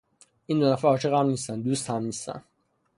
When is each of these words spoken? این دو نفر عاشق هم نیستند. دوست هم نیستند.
این 0.45 0.59
دو 0.59 0.73
نفر 0.73 0.87
عاشق 0.87 1.13
هم 1.13 1.25
نیستند. 1.25 1.63
دوست 1.63 1.89
هم 1.89 2.03
نیستند. 2.03 2.45